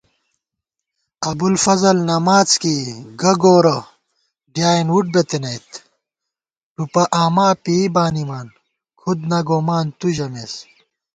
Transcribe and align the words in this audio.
ابُوالفضل 1.29 1.97
نماڅ 2.09 2.49
کېئی 2.61 2.83
گہ 3.21 3.33
گورہ 3.41 3.77
ڈیائېن 4.53 4.87
وُٹ 4.93 5.05
بِتَنَئیت 5.13 5.69
* 6.21 6.73
ٹُوپہ 6.73 7.03
آما 7.23 7.47
پېئی 7.63 7.85
بانِمان 7.95 8.47
کھُد 8.99 9.19
نہ 9.29 9.39
گومان 9.47 9.85
تُو 9.99 10.07
ژَمېس 10.15 10.53